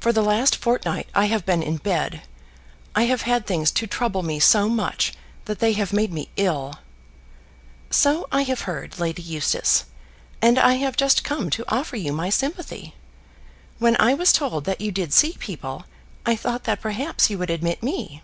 For 0.00 0.12
the 0.12 0.20
last 0.20 0.54
fortnight 0.54 1.08
I 1.14 1.24
have 1.28 1.46
been 1.46 1.62
in 1.62 1.78
bed. 1.78 2.20
I 2.94 3.04
have 3.04 3.22
had 3.22 3.46
things 3.46 3.70
to 3.70 3.86
trouble 3.86 4.22
me 4.22 4.38
so 4.38 4.68
much 4.68 5.14
that 5.46 5.60
they 5.60 5.72
have 5.72 5.94
made 5.94 6.12
me 6.12 6.28
ill." 6.36 6.78
"So 7.88 8.28
I 8.30 8.42
have 8.42 8.68
heard, 8.68 8.98
Lady 9.00 9.22
Eustace, 9.22 9.86
and 10.42 10.58
I 10.58 10.74
have 10.74 10.94
just 10.94 11.24
come 11.24 11.48
to 11.48 11.74
offer 11.74 11.96
you 11.96 12.12
my 12.12 12.28
sympathy. 12.28 12.96
When 13.78 13.96
I 13.98 14.12
was 14.12 14.30
told 14.30 14.64
that 14.66 14.82
you 14.82 14.92
did 14.92 15.14
see 15.14 15.36
people, 15.38 15.86
I 16.26 16.36
thought 16.36 16.64
that 16.64 16.82
perhaps 16.82 17.30
you 17.30 17.38
would 17.38 17.48
admit 17.48 17.82
me." 17.82 18.20